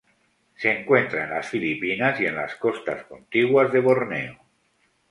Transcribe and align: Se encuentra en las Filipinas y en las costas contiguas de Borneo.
Se 0.55 0.71
encuentra 0.79 1.25
en 1.25 1.29
las 1.29 1.47
Filipinas 1.47 2.19
y 2.19 2.25
en 2.25 2.33
las 2.33 2.55
costas 2.55 3.03
contiguas 3.03 3.71
de 3.71 3.81
Borneo. 3.81 4.39